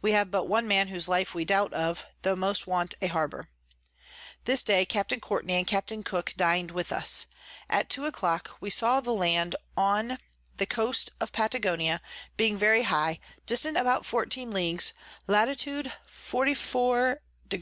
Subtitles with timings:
[0.00, 3.50] We have but one Man whose Life we doubt of, tho most want a Harbour.
[4.46, 5.20] This day Capt.
[5.20, 5.92] Courtney and Capt.
[6.06, 7.26] Cook din'd with us.
[7.68, 10.16] At two a clock we saw the Land on
[10.56, 12.00] the Coast of Patagonia,
[12.38, 14.94] being very high, distant about 14 Ls.
[15.26, 15.54] Lat.
[16.06, 17.06] 44.
[17.06, 17.18] 9.
[17.50, 17.56] S.